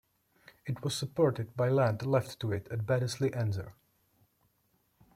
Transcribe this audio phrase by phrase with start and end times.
[0.65, 3.75] It was supported by land left to it at Baddesley Ensor.